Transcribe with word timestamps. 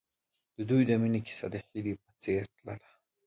د 0.57 0.59
دوی 0.69 0.81
د 0.89 0.91
مینې 1.01 1.19
کیسه 1.27 1.47
د 1.53 1.55
هیلې 1.67 1.93
په 2.03 2.09
څېر 2.21 2.41
تلله. 2.55 2.89